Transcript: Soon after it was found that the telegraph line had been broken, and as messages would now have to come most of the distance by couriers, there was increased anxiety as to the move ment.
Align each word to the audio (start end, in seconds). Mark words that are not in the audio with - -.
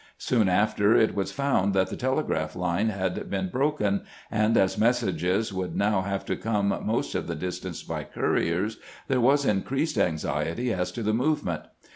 Soon 0.17 0.49
after 0.49 0.95
it 0.95 1.13
was 1.13 1.31
found 1.31 1.75
that 1.75 1.91
the 1.91 1.95
telegraph 1.95 2.55
line 2.55 2.89
had 2.89 3.29
been 3.29 3.49
broken, 3.49 4.01
and 4.31 4.57
as 4.57 4.75
messages 4.75 5.53
would 5.53 5.75
now 5.75 6.01
have 6.01 6.25
to 6.25 6.35
come 6.35 6.69
most 6.83 7.13
of 7.13 7.27
the 7.27 7.35
distance 7.35 7.83
by 7.83 8.03
couriers, 8.03 8.79
there 9.07 9.21
was 9.21 9.45
increased 9.45 9.99
anxiety 9.99 10.73
as 10.73 10.91
to 10.91 11.03
the 11.03 11.13
move 11.13 11.45
ment. 11.45 11.61